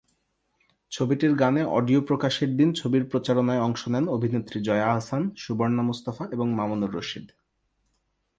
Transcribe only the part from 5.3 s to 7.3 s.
সুবর্ণা মুস্তাফা এবং মামুনুর রশীদ।